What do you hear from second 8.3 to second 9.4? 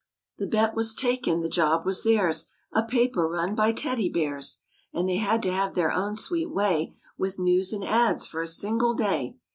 a single day.